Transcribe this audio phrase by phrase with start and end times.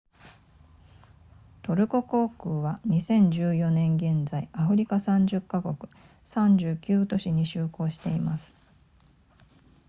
[1.61, 5.75] トルコ航空は2014年現在アフリカ30カ国
[6.25, 8.55] 39都市に就航しています